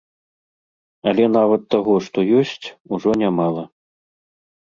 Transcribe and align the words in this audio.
Але 1.09 1.25
нават 1.37 1.61
таго, 1.75 1.93
што 2.07 2.19
ёсць, 2.41 2.67
ужо 2.97 3.09
нямала. 3.23 3.63